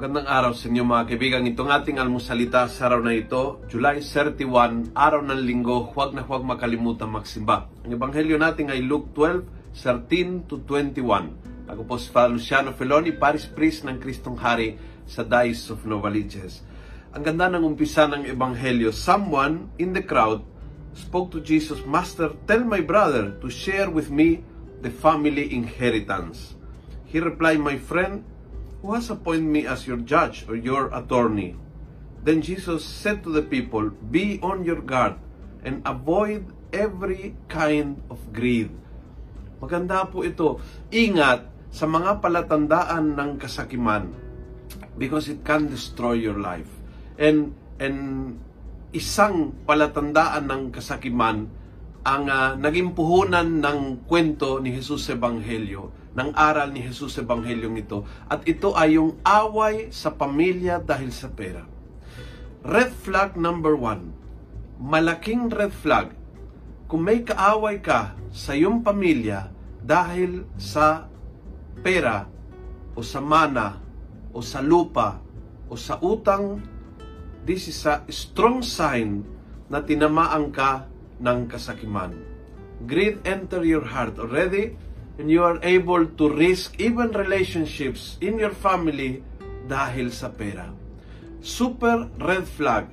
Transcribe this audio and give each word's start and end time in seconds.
Magandang 0.00 0.32
araw 0.32 0.56
sa 0.56 0.72
inyo 0.72 0.80
mga 0.80 1.12
kaibigan. 1.12 1.44
Itong 1.44 1.68
ating 1.68 2.00
almusalita 2.00 2.64
sa 2.72 2.88
araw 2.88 3.04
na 3.04 3.12
ito, 3.12 3.60
July 3.68 4.00
31, 4.00 4.96
araw 4.96 5.20
ng 5.20 5.44
linggo, 5.44 5.92
huwag 5.92 6.16
na 6.16 6.24
huwag 6.24 6.40
makalimutan 6.40 7.12
magsimba. 7.12 7.68
Ang 7.84 8.00
ebanghelyo 8.00 8.40
natin 8.40 8.72
ay 8.72 8.80
Luke 8.80 9.12
12, 9.12 9.44
13 9.76 10.48
to 10.48 10.64
21. 10.64 11.68
Ako 11.68 11.84
po 11.84 12.00
si 12.00 12.08
Father 12.08 12.32
Luciano 12.32 12.72
Feloni, 12.72 13.12
Paris 13.12 13.44
Priest 13.44 13.84
ng 13.84 14.00
Kristong 14.00 14.40
Hari 14.40 14.80
sa 15.04 15.20
Dice 15.20 15.68
of 15.68 15.84
Novaliches. 15.84 16.64
Ang 17.12 17.20
ganda 17.20 17.52
ng 17.52 17.60
umpisa 17.60 18.08
ng 18.08 18.24
ebanghelyo, 18.24 18.96
someone 18.96 19.68
in 19.76 19.92
the 19.92 20.00
crowd 20.00 20.40
spoke 20.96 21.28
to 21.28 21.44
Jesus, 21.44 21.84
Master, 21.84 22.32
tell 22.48 22.64
my 22.64 22.80
brother 22.80 23.36
to 23.36 23.52
share 23.52 23.92
with 23.92 24.08
me 24.08 24.40
the 24.80 24.88
family 24.88 25.52
inheritance. 25.52 26.56
He 27.04 27.20
replied, 27.20 27.60
My 27.60 27.76
friend, 27.76 28.24
who 28.80 28.96
has 28.96 29.12
appointed 29.12 29.48
me 29.48 29.62
as 29.68 29.86
your 29.86 30.00
judge 30.00 30.44
or 30.48 30.56
your 30.56 30.88
attorney? 30.92 31.56
Then 32.20 32.44
Jesus 32.44 32.84
said 32.84 33.24
to 33.24 33.30
the 33.32 33.44
people, 33.44 33.88
Be 33.92 34.40
on 34.42 34.64
your 34.64 34.80
guard 34.84 35.16
and 35.64 35.80
avoid 35.84 36.52
every 36.72 37.36
kind 37.48 38.00
of 38.12 38.20
greed. 38.32 38.72
Maganda 39.60 40.08
po 40.08 40.24
ito. 40.24 40.60
Ingat 40.88 41.48
sa 41.70 41.84
mga 41.84 42.20
palatandaan 42.20 43.14
ng 43.16 43.30
kasakiman 43.36 44.10
because 44.96 45.28
it 45.28 45.44
can 45.44 45.68
destroy 45.68 46.16
your 46.16 46.40
life. 46.40 46.68
And 47.20 47.52
and 47.80 48.36
isang 48.92 49.54
palatandaan 49.68 50.48
ng 50.48 50.62
kasakiman 50.72 51.59
ang 52.00 52.24
uh, 52.28 52.56
naging 52.56 52.96
puhunan 52.96 53.60
ng 53.60 54.08
kwento 54.08 54.56
ni 54.56 54.72
Jesus 54.72 55.04
Ebanghelyo, 55.12 55.92
ng 56.16 56.30
aral 56.34 56.72
ni 56.72 56.82
Jesus 56.82 57.14
sa 57.14 57.22
Ebanghelyo 57.22 57.70
ito. 57.76 58.02
At 58.26 58.42
ito 58.48 58.74
ay 58.74 58.96
yung 58.98 59.20
away 59.22 59.92
sa 59.92 60.10
pamilya 60.10 60.80
dahil 60.82 61.12
sa 61.12 61.30
pera. 61.30 61.62
Red 62.64 62.92
flag 62.92 63.36
number 63.36 63.76
one. 63.76 64.16
Malaking 64.80 65.52
red 65.52 65.72
flag. 65.72 66.16
Kung 66.90 67.06
may 67.06 67.22
kaaway 67.22 67.78
ka 67.78 68.16
sa 68.32 68.56
iyong 68.56 68.82
pamilya 68.82 69.52
dahil 69.78 70.48
sa 70.58 71.06
pera 71.84 72.26
o 72.96 73.00
sa 73.04 73.22
mana 73.22 73.78
o 74.34 74.42
sa 74.42 74.58
lupa 74.58 75.22
o 75.70 75.78
sa 75.78 76.02
utang, 76.02 76.58
this 77.46 77.70
is 77.70 77.78
a 77.86 78.02
strong 78.10 78.64
sign 78.64 79.22
na 79.70 79.78
tinamaan 79.86 80.50
ka 80.50 80.90
ng 81.20 81.46
kasakiman. 81.46 82.16
Greed 82.88 83.20
enter 83.28 83.60
your 83.60 83.84
heart 83.84 84.16
already 84.16 84.74
and 85.20 85.28
you 85.28 85.44
are 85.44 85.60
able 85.60 86.08
to 86.16 86.32
risk 86.32 86.80
even 86.80 87.12
relationships 87.12 88.16
in 88.24 88.40
your 88.40 88.56
family 88.56 89.20
dahil 89.68 90.08
sa 90.08 90.32
pera. 90.32 90.72
Super 91.44 92.08
red 92.16 92.48
flag. 92.48 92.88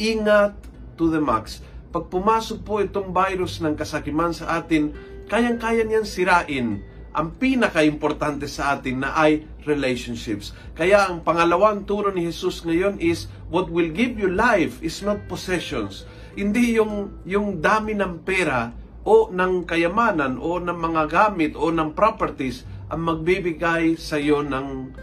Ingat 0.00 0.56
to 0.96 1.12
the 1.12 1.20
max. 1.20 1.60
Pag 1.92 2.08
pumasok 2.08 2.58
po 2.64 2.80
itong 2.80 3.12
virus 3.12 3.60
ng 3.60 3.76
kasakiman 3.76 4.32
sa 4.32 4.60
atin, 4.60 4.92
kayang-kaya 5.28 5.84
niyan 5.84 6.08
sirain 6.08 6.80
ang 7.12 7.34
pinaka-importante 7.34 8.44
sa 8.46 8.76
atin 8.76 9.02
na 9.02 9.16
ay 9.16 9.44
relationships. 9.64 10.52
Kaya 10.76 11.08
ang 11.08 11.24
pangalawang 11.24 11.84
turo 11.88 12.12
ni 12.12 12.28
Jesus 12.28 12.62
ngayon 12.64 13.00
is 13.00 13.28
what 13.48 13.72
will 13.72 13.88
give 13.88 14.16
you 14.16 14.28
life 14.28 14.80
is 14.84 15.00
not 15.00 15.20
possessions 15.26 16.04
hindi 16.38 16.78
yung, 16.78 17.26
yung 17.26 17.58
dami 17.58 17.98
ng 17.98 18.22
pera 18.22 18.70
o 19.02 19.26
ng 19.34 19.66
kayamanan 19.66 20.38
o 20.38 20.62
ng 20.62 20.78
mga 20.78 21.02
gamit 21.10 21.58
o 21.58 21.74
ng 21.74 21.98
properties 21.98 22.62
ang 22.86 23.02
magbibigay 23.02 23.98
sa 23.98 24.22
iyo 24.22 24.46
ng 24.46 24.94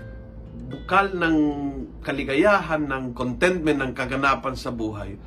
bukal 0.72 1.12
ng 1.12 1.38
kaligayahan, 2.00 2.88
ng 2.88 3.12
contentment, 3.12 3.84
ng 3.84 3.92
kaganapan 3.92 4.56
sa 4.56 4.72
buhay. 4.72 5.20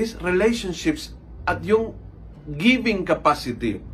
Is 0.00 0.16
relationships 0.24 1.12
at 1.44 1.60
yung 1.60 1.92
giving 2.48 3.04
capacity 3.04 3.84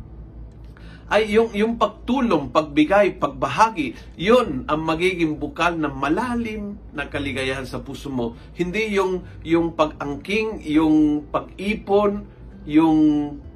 ay 1.07 1.31
yung, 1.39 1.55
yung 1.55 1.79
pagtulong, 1.79 2.51
pagbigay, 2.51 3.15
pagbahagi, 3.15 3.95
yun 4.19 4.67
ang 4.67 4.81
magiging 4.83 5.39
bukal 5.39 5.79
ng 5.79 5.95
malalim 5.95 6.75
na 6.91 7.07
kaligayahan 7.07 7.63
sa 7.63 7.79
puso 7.79 8.11
mo. 8.11 8.35
Hindi 8.59 8.91
yung, 8.91 9.23
yung 9.39 9.71
pag-angking, 9.71 10.67
yung 10.67 11.27
pag-ipon, 11.31 12.27
yung 12.67 12.99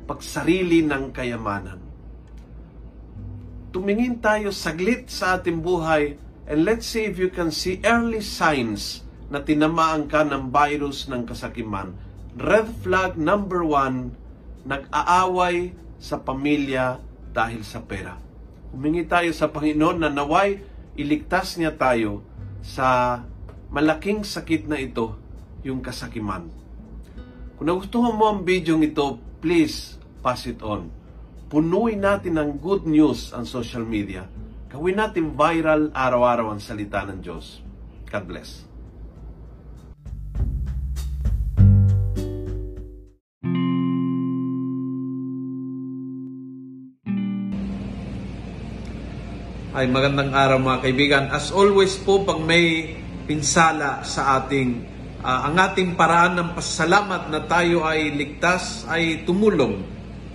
pagsarili 0.07 0.87
ng 0.87 1.11
kayamanan. 1.11 1.79
Tumingin 3.75 4.23
tayo 4.23 4.55
saglit 4.55 5.11
sa 5.11 5.39
ating 5.39 5.59
buhay 5.59 6.15
and 6.47 6.63
let's 6.63 6.87
see 6.87 7.07
if 7.07 7.19
you 7.19 7.31
can 7.31 7.51
see 7.51 7.83
early 7.83 8.23
signs 8.23 9.03
na 9.31 9.43
tinamaan 9.43 10.07
ka 10.07 10.23
ng 10.23 10.51
virus 10.51 11.07
ng 11.07 11.27
kasakiman. 11.27 11.95
Red 12.35 12.67
flag 12.79 13.19
number 13.19 13.63
one, 13.63 14.15
nag-aaway 14.63 15.75
sa 15.99 16.19
pamilya 16.19 17.10
dahil 17.31 17.63
sa 17.63 17.83
pera. 17.83 18.15
Humingi 18.71 19.03
tayo 19.07 19.31
sa 19.35 19.51
Panginoon 19.51 20.03
na 20.03 20.11
naway 20.11 20.63
iligtas 20.95 21.55
niya 21.55 21.75
tayo 21.75 22.23
sa 22.63 23.19
malaking 23.71 24.27
sakit 24.27 24.67
na 24.67 24.77
ito, 24.77 25.15
yung 25.63 25.79
kasakiman. 25.79 26.51
Kung 27.55 27.67
nagustuhan 27.67 28.17
mo 28.17 28.27
ang 28.27 28.41
video 28.43 28.75
ito, 28.81 29.21
please 29.39 29.95
pass 30.19 30.45
it 30.49 30.59
on. 30.61 30.91
Punuin 31.51 31.99
natin 31.99 32.39
ng 32.39 32.49
good 32.59 32.87
news 32.87 33.35
ang 33.35 33.43
social 33.43 33.83
media. 33.83 34.27
Gawin 34.71 34.97
natin 34.99 35.35
viral 35.35 35.91
araw-araw 35.91 36.55
ang 36.55 36.61
salita 36.63 37.03
ng 37.03 37.19
Diyos. 37.19 37.59
God 38.07 38.23
bless. 38.27 38.70
Ay 49.71 49.87
magandang 49.87 50.35
araw 50.35 50.59
mga 50.59 50.83
kaibigan. 50.83 51.23
As 51.31 51.47
always 51.47 51.95
po 51.95 52.27
pag 52.27 52.43
may 52.43 52.91
pinsala 53.23 54.03
sa 54.03 54.43
ating 54.43 54.83
uh, 55.23 55.47
ang 55.47 55.55
ating 55.55 55.95
paraan 55.95 56.35
ng 56.35 56.49
pasalamat 56.51 57.31
na 57.31 57.39
tayo 57.47 57.87
ay 57.87 58.11
ligtas 58.11 58.83
ay 58.91 59.23
tumulong. 59.23 59.79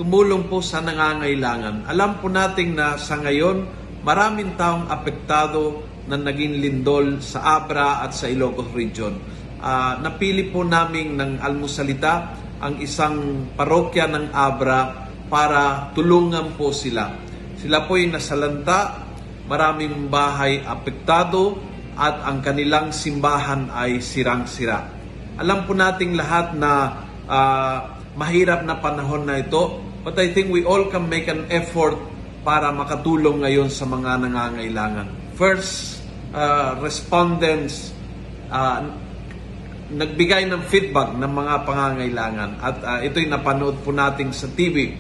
Tumulong 0.00 0.48
po 0.48 0.64
sa 0.64 0.80
nangangailangan. 0.80 1.84
Alam 1.84 2.16
po 2.16 2.32
nating 2.32 2.80
na 2.80 2.97
sa 2.97 3.20
ngayon 3.20 3.69
maraming 4.08 4.56
taong 4.56 4.88
apektado 4.88 5.84
na 6.08 6.16
naging 6.16 6.56
lindol 6.56 7.20
sa 7.20 7.60
Abra 7.60 8.08
at 8.08 8.16
sa 8.16 8.32
Ilocos 8.32 8.72
Region. 8.72 9.20
Uh, 9.60 10.00
napili 10.00 10.48
po 10.48 10.64
namin 10.64 11.12
ng 11.12 11.44
almusalita 11.44 12.32
ang 12.64 12.80
isang 12.80 13.53
parokya 13.53 14.08
ng 14.08 14.32
Abra 14.32 15.12
para 15.28 15.92
tulungan 15.92 16.56
po 16.56 16.72
sila. 16.72 17.12
Sila 17.60 17.84
po 17.84 18.00
ay 18.00 18.08
nasalanta 18.08 19.06
maraming 19.47 20.11
bahay 20.11 20.62
apektado 20.62 21.59
at 21.97 22.21
ang 22.27 22.45
kanilang 22.45 22.93
simbahan 22.93 23.73
ay 23.73 24.05
sirang-sira. 24.05 24.84
Alam 25.41 25.65
po 25.65 25.73
nating 25.73 26.12
lahat 26.12 26.53
na 26.53 26.73
uh, 27.25 27.77
mahirap 28.17 28.65
na 28.67 28.77
panahon 28.77 29.25
na 29.25 29.41
ito, 29.41 29.81
but 30.05 30.17
I 30.21 30.33
think 30.33 30.53
we 30.53 30.67
all 30.67 30.93
can 30.93 31.09
make 31.09 31.29
an 31.29 31.49
effort 31.49 31.97
para 32.45 32.71
makatulong 32.71 33.43
ngayon 33.43 33.73
sa 33.73 33.89
mga 33.89 34.23
nangangailangan. 34.29 35.34
First, 35.34 36.05
uh, 36.37 36.78
respondents 36.78 37.97
uh, 38.53 38.87
nagbigay 39.87 40.51
ng 40.51 40.63
feedback 40.67 41.15
ng 41.15 41.31
mga 41.31 41.55
pangangailangan 41.63 42.51
at 42.59 42.77
uh, 42.83 42.99
ito'y 43.07 43.31
napanood 43.31 43.78
po 43.87 43.95
natin 43.95 44.34
sa 44.34 44.51
TV. 44.51 44.99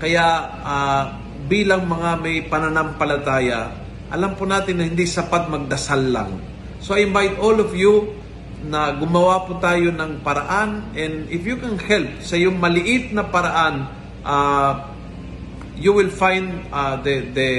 Kaya 0.00 0.26
uh, 0.64 1.02
bilang 1.44 1.84
mga 1.84 2.24
may 2.24 2.40
pananampalataya, 2.48 3.68
alam 4.08 4.32
po 4.32 4.48
natin 4.48 4.80
na 4.80 4.84
hindi 4.88 5.04
sapat 5.04 5.52
magdasal 5.52 6.02
lang. 6.08 6.40
So 6.80 6.96
I 6.96 7.04
invite 7.04 7.36
all 7.36 7.60
of 7.60 7.76
you 7.76 8.16
na 8.64 8.96
gumawa 8.96 9.44
po 9.44 9.60
tayo 9.60 9.92
ng 9.92 10.24
paraan 10.24 10.96
and 10.96 11.28
if 11.28 11.44
you 11.44 11.60
can 11.60 11.76
help 11.76 12.08
sa 12.24 12.40
yung 12.40 12.56
maliit 12.56 13.12
na 13.12 13.28
paraan, 13.28 13.92
uh, 14.24 14.88
you 15.76 15.92
will 15.92 16.08
find 16.08 16.64
uh, 16.72 16.96
the, 17.00 17.28
the 17.36 17.50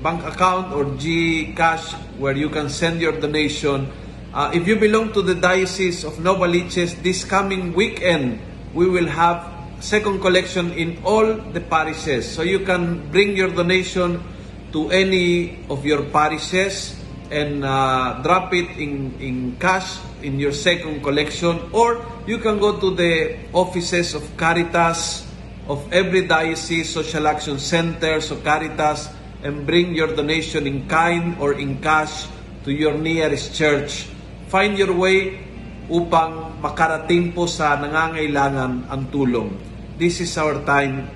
bank 0.00 0.24
account 0.24 0.72
or 0.72 0.84
GCash 0.96 1.92
where 2.16 2.36
you 2.36 2.48
can 2.48 2.72
send 2.72 3.00
your 3.00 3.16
donation. 3.16 3.88
Uh, 4.32 4.48
if 4.56 4.64
you 4.64 4.76
belong 4.76 5.12
to 5.12 5.20
the 5.20 5.36
Diocese 5.36 6.04
of 6.04 6.16
Novaliches, 6.20 6.96
this 7.04 7.24
coming 7.24 7.72
weekend, 7.76 8.40
we 8.72 8.88
will 8.88 9.08
have 9.08 9.44
second 9.82 10.22
collection 10.22 10.70
in 10.78 11.02
all 11.02 11.26
the 11.26 11.60
parishes. 11.60 12.30
So 12.30 12.46
you 12.46 12.62
can 12.62 13.10
bring 13.10 13.34
your 13.34 13.50
donation 13.50 14.22
to 14.70 14.88
any 14.94 15.58
of 15.66 15.84
your 15.84 16.06
parishes 16.14 16.94
and 17.34 17.66
uh, 17.66 18.22
drop 18.22 18.54
it 18.54 18.78
in, 18.78 19.18
in 19.18 19.56
cash 19.58 19.98
in 20.22 20.38
your 20.38 20.52
second 20.52 21.02
collection 21.02 21.58
or 21.72 21.98
you 22.26 22.38
can 22.38 22.60
go 22.60 22.78
to 22.78 22.94
the 22.94 23.36
offices 23.52 24.14
of 24.14 24.22
Caritas 24.36 25.26
of 25.66 25.82
every 25.92 26.26
diocese, 26.26 26.92
social 26.92 27.26
action 27.26 27.58
centers 27.58 28.30
of 28.30 28.44
Caritas 28.44 29.10
and 29.42 29.66
bring 29.66 29.94
your 29.94 30.14
donation 30.14 30.66
in 30.66 30.86
kind 30.86 31.36
or 31.40 31.54
in 31.58 31.82
cash 31.82 32.28
to 32.64 32.70
your 32.70 32.94
nearest 32.94 33.54
church. 33.54 34.06
Find 34.46 34.78
your 34.78 34.94
way 34.94 35.42
upang 35.90 36.62
makarating 36.62 37.34
po 37.34 37.50
sa 37.50 37.74
nangangailangan 37.74 38.86
ang 38.86 39.02
tulong. 39.10 39.71
This 40.02 40.18
is 40.18 40.34
our 40.34 40.58
time 40.66 41.06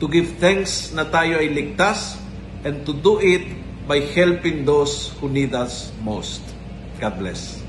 to 0.00 0.08
give 0.08 0.40
thanks 0.40 0.88
na 0.96 1.04
tayo 1.04 1.36
ay 1.36 1.52
ligtas 1.52 2.16
and 2.64 2.80
to 2.88 2.96
do 2.96 3.20
it 3.20 3.44
by 3.84 4.00
helping 4.00 4.64
those 4.64 5.12
who 5.20 5.28
need 5.28 5.52
us 5.52 5.92
most. 6.00 6.40
God 6.96 7.20
bless. 7.20 7.61